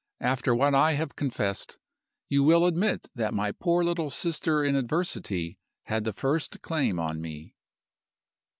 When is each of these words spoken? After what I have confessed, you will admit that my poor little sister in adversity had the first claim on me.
After 0.21 0.55
what 0.55 0.73
I 0.73 0.93
have 0.93 1.15
confessed, 1.15 1.77
you 2.27 2.43
will 2.43 2.65
admit 2.65 3.05
that 3.13 3.35
my 3.35 3.51
poor 3.51 3.83
little 3.83 4.09
sister 4.09 4.63
in 4.63 4.75
adversity 4.75 5.59
had 5.83 6.05
the 6.05 6.11
first 6.11 6.63
claim 6.63 6.97
on 6.99 7.21
me. 7.21 7.53